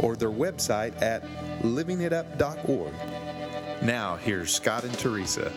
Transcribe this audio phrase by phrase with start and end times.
[0.00, 1.22] or their website at
[1.62, 2.92] livingitup.org.
[3.82, 5.52] Now, here's Scott and Teresa.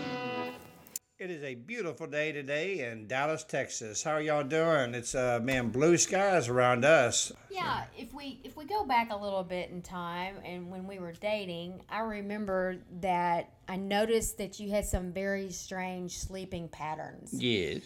[1.19, 4.01] It is a beautiful day today in Dallas, Texas.
[4.03, 4.93] How are y'all doing?
[4.93, 7.33] It's uh man, blue skies around us.
[7.51, 10.97] Yeah, if we if we go back a little bit in time and when we
[10.97, 17.33] were dating, I remember that I noticed that you had some very strange sleeping patterns.
[17.33, 17.81] Yes.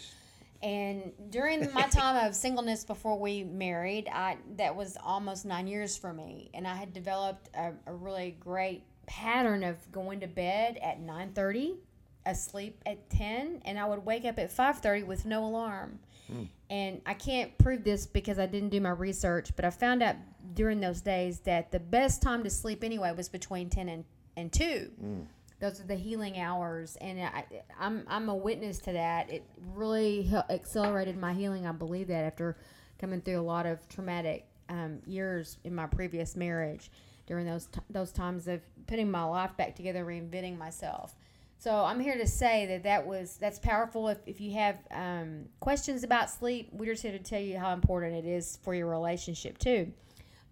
[0.63, 5.97] And during my time of singleness before we married, I that was almost nine years
[5.97, 10.79] for me, and I had developed a, a really great pattern of going to bed
[10.81, 11.75] at nine thirty,
[12.25, 15.99] asleep at ten, and I would wake up at five thirty with no alarm.
[16.27, 16.43] Hmm.
[16.69, 20.15] And I can't prove this because I didn't do my research, but I found out
[20.53, 24.05] during those days that the best time to sleep anyway was between ten and
[24.37, 25.21] and two hmm.
[25.63, 27.45] Those are the healing hours and I,
[27.79, 29.31] I'm, I'm a witness to that.
[29.31, 32.57] It really accelerated my healing i believe that after
[32.99, 36.91] coming through a lot of traumatic um, years in my previous marriage
[37.27, 41.15] during those t- those times of putting my life back together reinventing myself.
[41.57, 44.09] So i'm here to say that that was that's powerful.
[44.09, 47.73] If, if you have um, questions about sleep we're just here to tell you how
[47.73, 49.91] important it is for your relationship too.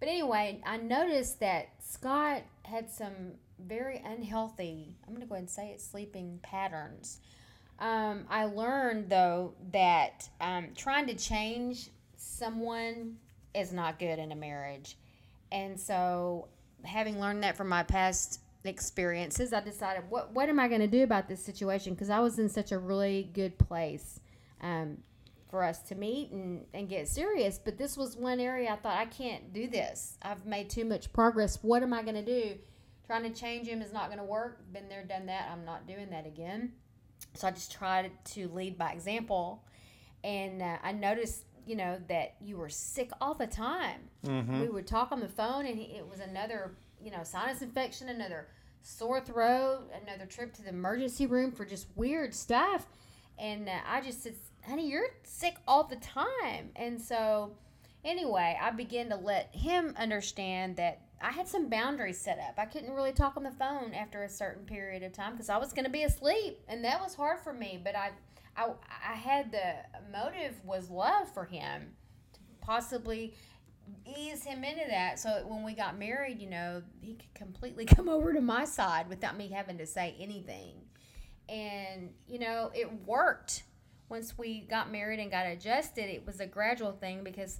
[0.00, 3.34] But anyway, I noticed that Scott had some
[3.66, 7.20] very unhealthy, I'm going to go ahead and say it, sleeping patterns.
[7.78, 13.16] Um, I learned, though, that um, trying to change someone
[13.54, 14.96] is not good in a marriage.
[15.50, 16.48] And so,
[16.84, 20.86] having learned that from my past experiences, I decided, what, what am I going to
[20.86, 21.94] do about this situation?
[21.94, 24.20] Because I was in such a really good place.
[24.60, 24.98] Um,
[25.52, 27.60] for us to meet and, and get serious.
[27.62, 30.16] But this was one area I thought, I can't do this.
[30.22, 31.58] I've made too much progress.
[31.60, 32.58] What am I going to do?
[33.06, 34.60] Trying to change him is not going to work.
[34.72, 35.48] Been there, done that.
[35.52, 36.72] I'm not doing that again.
[37.34, 39.64] So I just tried to lead by example.
[40.24, 44.00] And uh, I noticed, you know, that you were sick all the time.
[44.60, 48.46] We would talk on the phone, and it was another, you know, sinus infection, another
[48.82, 52.86] sore throat, another trip to the emergency room for just weird stuff.
[53.38, 54.34] And uh, I just said,
[54.64, 56.70] honey, you're sick all the time.
[56.76, 57.52] And so,
[58.04, 62.54] anyway, I began to let him understand that I had some boundaries set up.
[62.58, 65.56] I couldn't really talk on the phone after a certain period of time because I
[65.56, 67.80] was going to be asleep, and that was hard for me.
[67.82, 68.10] But I,
[68.56, 69.74] I, I had the
[70.12, 71.92] motive was love for him
[72.32, 73.34] to possibly
[74.06, 77.84] ease him into that so that when we got married you know he could completely
[77.96, 80.74] come over to my side without me having to say anything
[81.48, 83.64] and you know it worked
[84.08, 87.58] once we got married and got adjusted it was a gradual thing because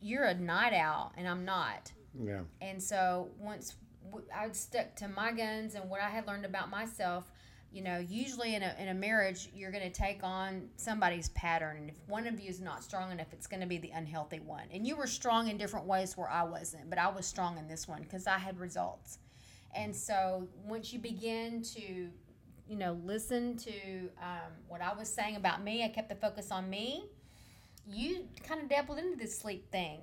[0.00, 2.40] you're a night owl and i'm not Yeah.
[2.60, 3.74] and so once
[4.34, 7.30] I stuck to my guns and what i had learned about myself
[7.70, 11.76] you know usually in a, in a marriage you're going to take on somebody's pattern
[11.76, 14.40] and if one of you is not strong enough it's going to be the unhealthy
[14.40, 17.58] one and you were strong in different ways where i wasn't but i was strong
[17.58, 19.18] in this one because i had results
[19.72, 22.08] and so once you begin to
[22.70, 23.72] you know, listen to
[24.22, 25.84] um, what I was saying about me.
[25.84, 27.04] I kept the focus on me.
[27.84, 29.98] You kind of dabbled into this sleep thing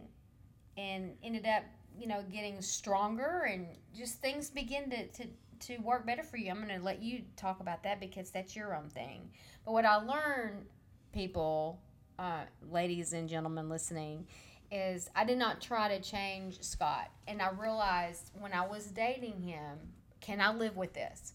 [0.76, 1.64] and ended up,
[2.00, 5.28] you know, getting stronger and just things begin to, to,
[5.68, 6.52] to work better for you.
[6.52, 9.30] I'm going to let you talk about that because that's your own thing.
[9.66, 10.66] But what I learned,
[11.14, 11.82] people,
[12.20, 14.28] uh, ladies and gentlemen listening,
[14.72, 17.10] is I did not try to change Scott.
[17.28, 19.78] And I realized when I was dating him,
[20.20, 21.34] can I live with this?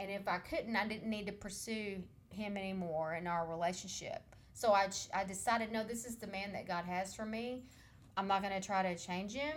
[0.00, 4.22] and if I couldn't, I didn't need to pursue him anymore in our relationship.
[4.54, 7.64] So I, I decided, no, this is the man that God has for me.
[8.20, 9.56] I'm not going to try to change him.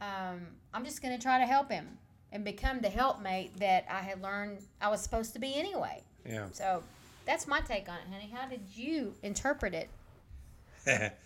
[0.00, 0.40] Um,
[0.74, 1.86] I'm just going to try to help him
[2.32, 6.02] and become the helpmate that I had learned I was supposed to be anyway.
[6.26, 6.46] Yeah.
[6.50, 6.82] So
[7.24, 8.28] that's my take on it, honey.
[8.34, 11.12] How did you interpret it?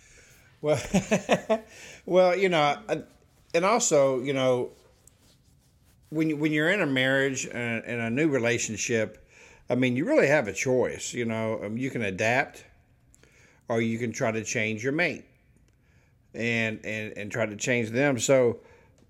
[0.61, 0.81] Well,
[2.07, 2.79] well, you know,
[3.53, 4.71] and also, you know,
[6.09, 9.29] when you, when you're in a marriage and, and a new relationship,
[9.69, 11.13] I mean, you really have a choice.
[11.13, 12.65] You know, um, you can adapt,
[13.69, 15.27] or you can try to change your mate,
[16.35, 18.19] and and and try to change them.
[18.19, 18.61] So,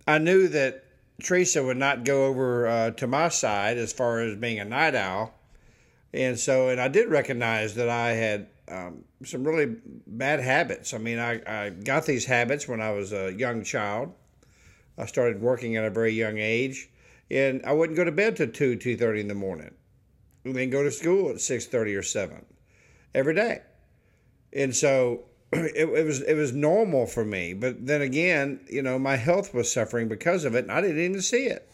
[0.06, 0.84] I knew that
[1.22, 4.94] Teresa would not go over uh, to my side as far as being a night
[4.94, 5.32] owl,
[6.12, 9.76] and so and I did recognize that I had um, some really
[10.06, 10.94] bad habits.
[10.94, 14.12] I mean, I, I got these habits when I was a young child.
[14.96, 16.88] I started working at a very young age,
[17.30, 19.74] and I wouldn't go to bed till two two thirty in the morning,
[20.44, 22.44] and then go to school at six thirty or seven
[23.14, 23.62] every day,
[24.52, 25.24] and so
[25.74, 27.54] it, it was it was normal for me.
[27.54, 31.00] But then again, you know, my health was suffering because of it, and I didn't
[31.00, 31.68] even see it.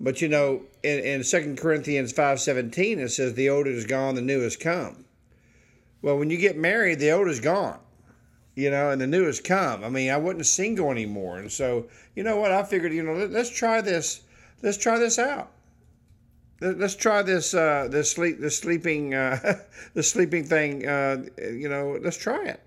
[0.00, 4.16] But you know, in, in 2 Corinthians five seventeen, it says the old is gone,
[4.16, 5.04] the new has come.
[6.02, 7.78] Well, when you get married, the old is gone,
[8.54, 9.82] you know, and the new has come.
[9.82, 12.52] I mean, I wasn't single anymore, and so you know what?
[12.52, 14.22] I figured, you know, let, let's try this.
[14.62, 15.50] Let's try this out.
[16.64, 19.60] Let, let's try this uh, this sleep this sleeping uh,
[19.94, 20.86] the sleeping thing.
[20.88, 22.60] Uh, you know, let's try it.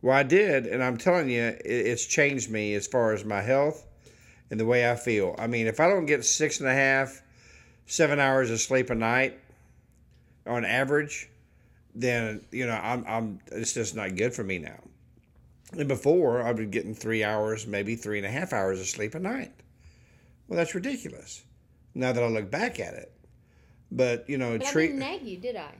[0.00, 3.42] Well, I did, and I'm telling you, it, it's changed me as far as my
[3.42, 3.84] health
[4.50, 5.34] and the way I feel.
[5.38, 7.20] I mean, if I don't get six and a half,
[7.86, 9.40] seven hours of sleep a night
[10.46, 11.28] on average,
[11.96, 14.78] then you know I'm I'm it's just not good for me now.
[15.72, 19.16] And before I've been getting three hours, maybe three and a half hours of sleep
[19.16, 19.50] a night.
[20.46, 21.42] Well, that's ridiculous.
[21.94, 23.12] Now that I look back at it,
[23.90, 25.70] but you know, But I treat didn't nag you, did I?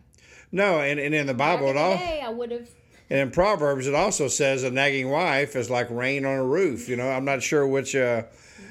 [0.51, 2.69] no, and, and in the Bible it all I would have.
[3.11, 6.89] and in Proverbs, it also says a nagging wife is like rain on a roof.
[6.89, 8.25] You know, I'm not sure which uh,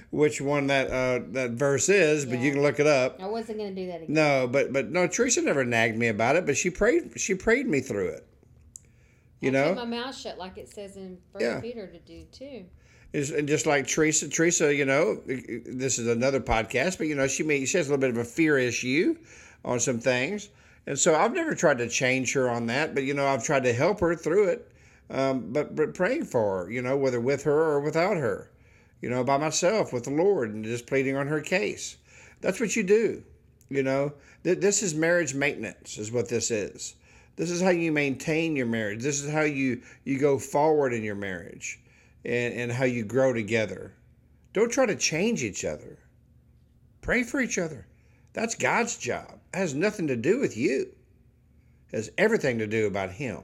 [0.09, 3.21] which one that uh, that verse is, but you can look it up.
[3.21, 4.13] I wasn't going to do that again.
[4.13, 7.67] No, but but no, Teresa never nagged me about it, but she prayed she prayed
[7.67, 8.25] me through it.
[9.39, 11.59] You I know, my mouth shut like it says in First Yeah.
[11.61, 12.65] Peter to do too.
[13.13, 17.27] Is- and just like Teresa, Teresa, you know, this is another podcast, but you know,
[17.27, 19.15] she may she has a little bit of a fear issue
[19.63, 20.49] on some things,
[20.85, 23.63] and so I've never tried to change her on that, but you know, I've tried
[23.63, 24.71] to help her through it,
[25.09, 28.51] um, but but praying for her, you know, whether with her or without her,
[29.01, 31.95] you know, by myself with the Lord and just pleading on her case.
[32.41, 33.23] That's what you do,
[33.69, 34.13] you know.
[34.43, 36.95] Th- This is marriage maintenance, is what this is.
[37.37, 39.01] This is how you maintain your marriage.
[39.01, 41.79] This is how you you go forward in your marriage
[42.27, 43.93] and, and how you grow together.
[44.53, 45.97] Don't try to change each other.
[47.01, 47.87] Pray for each other.
[48.33, 49.39] That's God's job.
[49.53, 50.93] It has nothing to do with you.
[51.91, 53.43] It has everything to do about Him.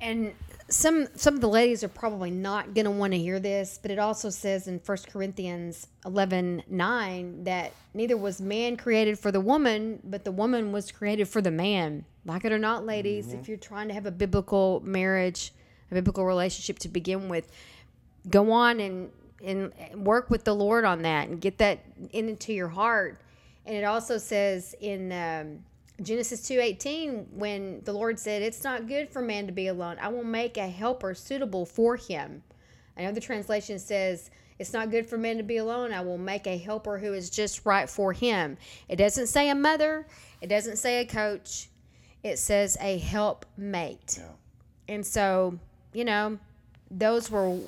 [0.00, 0.32] And
[0.68, 3.90] some some of the ladies are probably not going to want to hear this, but
[3.90, 9.40] it also says in 1 Corinthians 11 9 that neither was man created for the
[9.40, 12.04] woman, but the woman was created for the man.
[12.24, 13.50] Like it or not, ladies, if mm-hmm.
[13.50, 15.52] you're trying to have a biblical marriage,
[15.90, 17.50] a biblical relationship to begin with,
[18.28, 19.10] go on and,
[19.42, 21.80] and work with the Lord on that and get that
[22.12, 23.20] into your heart.
[23.66, 25.64] And it also says in um,
[26.02, 29.98] Genesis 2:18 when the Lord said, "It's not good for man to be alone.
[30.00, 32.42] I will make a helper suitable for him."
[32.96, 35.92] Another translation says, "It's not good for man to be alone.
[35.92, 38.56] I will make a helper who is just right for him."
[38.88, 40.06] It doesn't say a mother,
[40.40, 41.68] it doesn't say a coach.
[42.22, 44.20] It says a helpmate.
[44.88, 45.58] And so,
[45.94, 46.38] you know,
[46.90, 47.58] those were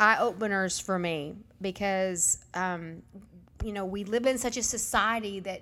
[0.00, 3.02] eye openers for me because, um,
[3.62, 5.60] you know, we live in such a society that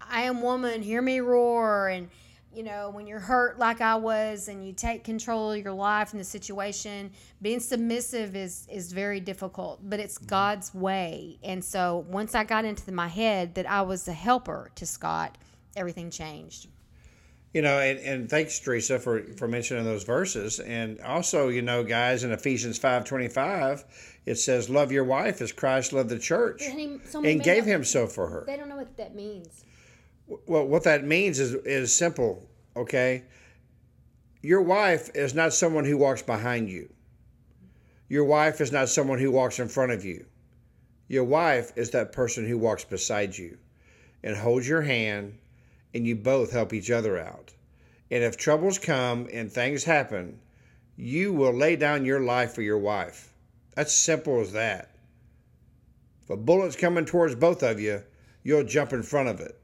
[0.00, 1.88] I am woman, hear me roar.
[1.88, 2.10] And,
[2.54, 6.12] you know, when you're hurt like I was and you take control of your life
[6.12, 11.38] and the situation, being submissive is, is very difficult, but it's God's way.
[11.42, 15.38] And so once I got into my head that I was a helper to Scott,
[15.76, 16.68] everything changed.
[17.54, 20.60] You know, and, and thanks, Teresa, for, for mentioning those verses.
[20.60, 23.84] And also, you know, guys, in Ephesians five twenty five,
[24.26, 27.64] it says, Love your wife as Christ loved the church And he- so and gave
[27.64, 28.44] don't- himself for her.
[28.46, 29.64] They don't know what that means.
[30.46, 32.46] Well, what that means is is simple,
[32.76, 33.24] okay?
[34.42, 36.92] Your wife is not someone who walks behind you.
[38.10, 40.26] Your wife is not someone who walks in front of you.
[41.08, 43.56] Your wife is that person who walks beside you
[44.22, 45.38] and holds your hand
[45.94, 47.52] and you both help each other out.
[48.10, 50.40] And if troubles come and things happen,
[50.96, 53.32] you will lay down your life for your wife.
[53.74, 54.90] That's simple as that.
[56.22, 58.02] If a bullet's coming towards both of you,
[58.42, 59.58] you'll jump in front of it.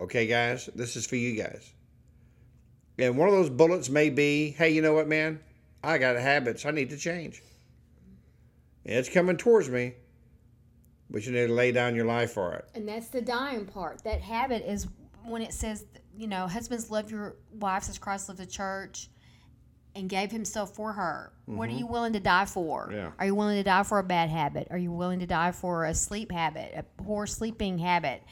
[0.00, 1.72] Okay, guys, this is for you guys.
[2.98, 5.40] And one of those bullets may be, hey, you know what, man?
[5.82, 7.42] I got habits I need to change.
[8.84, 9.94] And it's coming towards me,
[11.10, 12.68] but you need to lay down your life for it.
[12.74, 14.04] And that's the dying part.
[14.04, 14.86] That habit is
[15.24, 15.84] when it says,
[16.16, 19.08] you know, husbands love your wives as Christ loved the church
[19.94, 21.32] and gave himself for her.
[21.46, 22.84] What are you willing to die for?
[22.86, 22.94] Mm-hmm.
[22.96, 23.10] Yeah.
[23.18, 24.68] Are you willing to die for a bad habit?
[24.70, 28.22] Are you willing to die for a sleep habit, a poor sleeping habit?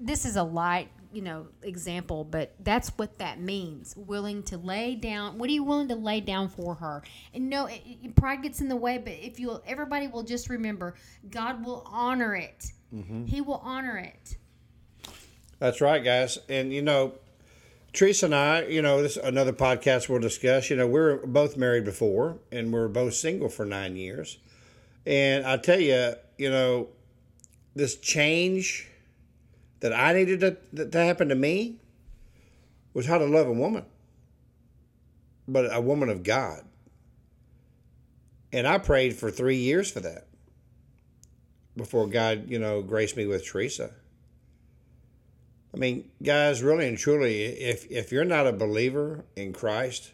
[0.00, 3.94] This is a light, you know, example, but that's what that means.
[3.96, 5.38] Willing to lay down.
[5.38, 7.04] What are you willing to lay down for her?
[7.32, 10.48] And no, it, it- pride gets in the way, but if you, everybody will just
[10.48, 10.94] remember,
[11.30, 12.72] God will honor it.
[12.92, 13.26] Mm-hmm.
[13.26, 14.36] He will honor it.
[15.64, 16.38] That's right, guys.
[16.46, 17.14] And you know,
[17.94, 20.68] Teresa and I, you know, this is another podcast we'll discuss.
[20.68, 24.36] You know, we are both married before, and we are both single for nine years.
[25.06, 26.88] And I tell you, you know,
[27.74, 28.90] this change
[29.80, 30.40] that I needed
[30.74, 31.78] to, to happen to me
[32.92, 33.86] was how to love a woman,
[35.48, 36.60] but a woman of God.
[38.52, 40.26] And I prayed for three years for that
[41.74, 43.94] before God, you know, graced me with Teresa.
[45.74, 50.12] I mean, guys, really and truly, if if you're not a believer in Christ,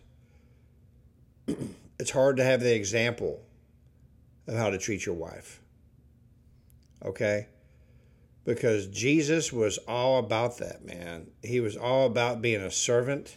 [1.99, 3.43] it's hard to have the example
[4.47, 5.61] of how to treat your wife.
[7.05, 7.49] Okay?
[8.45, 11.27] Because Jesus was all about that, man.
[11.43, 13.37] He was all about being a servant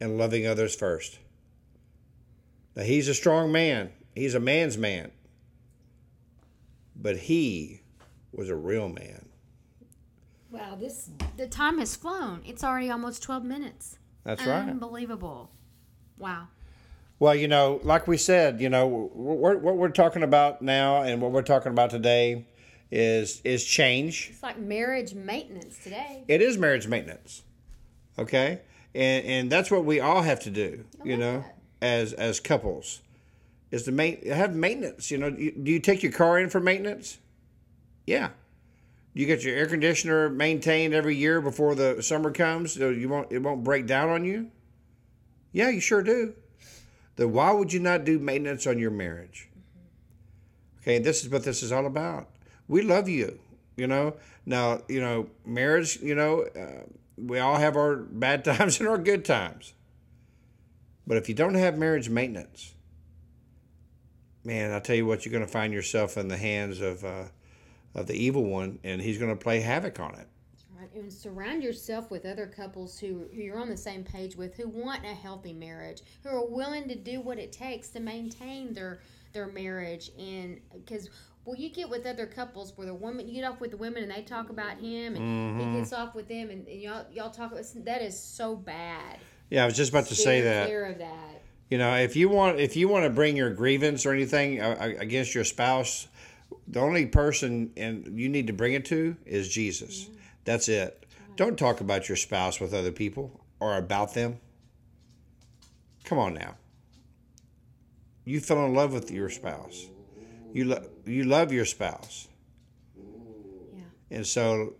[0.00, 1.20] and loving others first.
[2.74, 5.12] Now, he's a strong man, he's a man's man.
[6.96, 7.82] But he
[8.32, 9.28] was a real man.
[10.52, 12.42] Wow, this the time has flown.
[12.44, 13.98] It's already almost twelve minutes.
[14.22, 14.68] That's right.
[14.68, 15.50] Unbelievable.
[16.18, 16.48] Wow.
[17.18, 21.22] Well, you know, like we said, you know, we're, what we're talking about now and
[21.22, 22.46] what we're talking about today
[22.90, 24.28] is is change.
[24.30, 26.24] It's like marriage maintenance today.
[26.28, 27.42] It is marriage maintenance,
[28.18, 28.60] okay,
[28.94, 30.84] and and that's what we all have to do.
[31.02, 31.44] you like know,
[31.80, 31.86] that.
[31.86, 33.00] as as couples,
[33.70, 35.10] is to make have maintenance.
[35.10, 37.18] You know, you, do you take your car in for maintenance?
[38.06, 38.30] Yeah.
[39.14, 43.30] You get your air conditioner maintained every year before the summer comes so you won't
[43.30, 44.50] it won't break down on you?
[45.52, 46.34] Yeah, you sure do.
[47.16, 49.50] Then why would you not do maintenance on your marriage?
[50.80, 52.28] Okay, this is what this is all about.
[52.68, 53.38] We love you,
[53.76, 54.14] you know.
[54.46, 58.98] Now, you know, marriage, you know, uh, we all have our bad times and our
[58.98, 59.74] good times.
[61.06, 62.74] But if you don't have marriage maintenance,
[64.44, 67.24] man, I'll tell you what, you're going to find yourself in the hands of uh,
[67.94, 70.28] of the evil one, and he's going to play havoc on it.
[70.78, 70.92] Right.
[70.94, 74.68] And surround yourself with other couples who, who you're on the same page with, who
[74.68, 79.00] want a healthy marriage, who are willing to do what it takes to maintain their
[79.32, 80.10] their marriage.
[80.18, 81.08] And because
[81.44, 84.02] well, you get with other couples where the woman you get off with the women
[84.02, 85.78] and they talk about him, and he mm-hmm.
[85.78, 87.52] gets off with them, and, and y'all y'all talk.
[87.76, 89.18] That is so bad.
[89.50, 90.66] Yeah, I was just about to say that.
[90.66, 91.42] Clear of that.
[91.68, 95.34] You know, if you want if you want to bring your grievance or anything against
[95.34, 96.06] your spouse,
[96.72, 100.08] the only person and you need to bring it to is Jesus.
[100.44, 101.06] That's it.
[101.36, 104.38] Don't talk about your spouse with other people or about them.
[106.04, 106.56] Come on now.
[108.24, 109.86] You fell in love with your spouse.
[110.52, 112.28] You lo- you love your spouse.
[113.74, 113.82] Yeah.
[114.10, 114.74] And so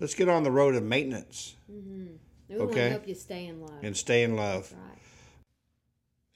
[0.00, 2.06] let's get on the road of maintenance mm-hmm.
[2.48, 2.84] We want Okay.
[2.84, 3.78] to help you stay in love.
[3.82, 4.72] and stay in love.
[4.72, 4.98] right.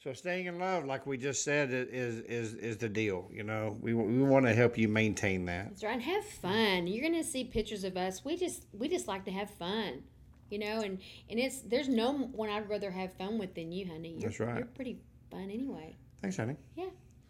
[0.02, 3.28] So staying in love, like we just said, is is is the deal.
[3.32, 5.68] You know, we we want to help you maintain that.
[5.68, 5.92] That's right.
[5.92, 6.88] And have fun.
[6.88, 8.25] You're gonna see pictures of us.
[8.25, 10.02] We just we just like to have fun.
[10.50, 10.99] You know, and
[11.30, 14.16] and it's there's no one I'd rather have fun with than you, honey.
[14.18, 14.56] You're, That's right.
[14.56, 14.99] You're pretty
[15.30, 15.97] fun anyway.
[16.21, 16.56] Thanks, honey.
[16.75, 16.87] Yeah.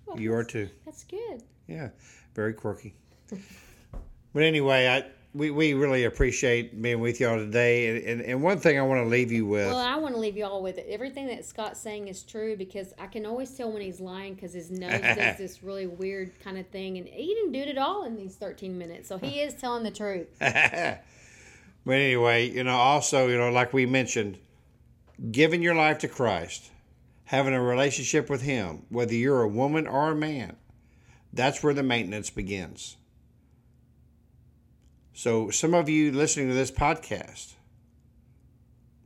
[0.07, 0.71] Well, You are too.
[0.87, 1.43] That's good.
[1.69, 1.91] Yeah,
[2.35, 2.95] very quirky.
[4.33, 7.89] but anyway, I we, we really appreciate being with y'all today.
[7.89, 9.67] And, and, and one thing I want to leave you with.
[9.67, 10.87] Well, I want to leave you all with it.
[10.89, 14.53] Everything that Scott's saying is true because I can always tell when he's lying because
[14.53, 17.79] his nose does this really weird kind of thing, and he didn't do it at
[17.79, 19.09] all in these 13 minutes.
[19.09, 20.29] So he is telling the truth.
[20.39, 21.01] but
[21.87, 24.39] anyway, you know, also, you know, like we mentioned,
[25.31, 26.71] giving your life to Christ,
[27.25, 30.57] having a relationship with Him, whether you're a woman or a man,
[31.33, 32.97] that's where the maintenance begins.
[35.15, 37.55] So, some of you listening to this podcast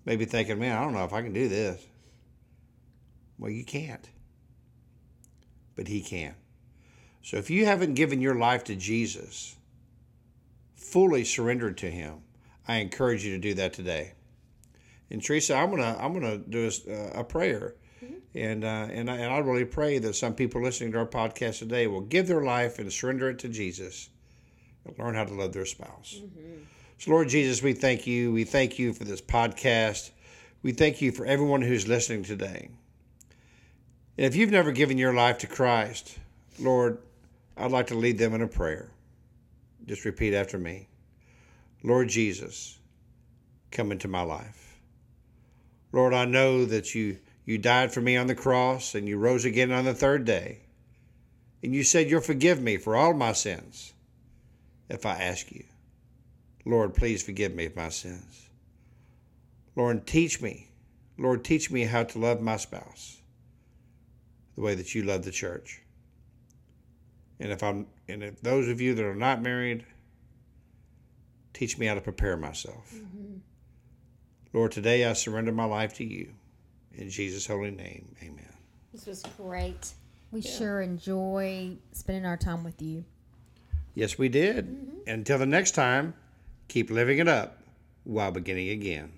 [0.05, 1.85] may be thinking, man, I don't know if I can do this.
[3.39, 4.09] Well, you can't,
[5.75, 6.37] but He can.
[7.23, 9.57] So, if you haven't given your life to Jesus,
[10.75, 12.23] fully surrendered to Him,
[12.69, 14.13] I encourage you to do that today.
[15.11, 17.75] And Teresa, I'm gonna I'm gonna do a, a prayer,
[18.33, 21.59] and uh, and I, and I really pray that some people listening to our podcast
[21.59, 24.11] today will give their life and surrender it to Jesus,
[24.87, 26.17] and learn how to love their spouse.
[26.19, 26.63] Mm-hmm.
[26.99, 28.33] So, Lord Jesus, we thank you.
[28.33, 30.11] We thank you for this podcast.
[30.63, 32.71] We thank you for everyone who's listening today.
[34.17, 36.19] And if you've never given your life to Christ,
[36.59, 36.99] Lord,
[37.57, 38.91] I'd like to lead them in a prayer.
[39.85, 40.89] Just repeat after me.
[41.83, 42.79] Lord Jesus,
[43.71, 44.79] come into my life.
[45.93, 49.45] Lord, I know that you, you died for me on the cross and you rose
[49.45, 50.61] again on the third day.
[51.63, 53.93] And you said you'll forgive me for all my sins
[54.89, 55.65] if I ask you.
[56.65, 58.49] Lord, please forgive me of my sins.
[59.75, 60.71] Lord, teach me.
[61.19, 63.19] Lord, teach me how to love my spouse
[64.55, 65.83] the way that you love the church.
[67.39, 69.85] And if I'm and if those of you that are not married,
[71.53, 72.93] teach me how to prepare myself.
[72.95, 73.37] Mm-hmm.
[74.53, 76.33] Lord, today I surrender my life to you.
[76.95, 78.55] In Jesus' holy name, amen.
[78.93, 79.93] This was great.
[80.33, 83.05] We sure enjoy spending our time with you.
[83.97, 84.67] Yes, we did.
[84.67, 85.11] Mm-hmm.
[85.11, 86.15] until the next time,
[86.69, 87.63] keep living it up
[88.05, 89.13] while beginning again.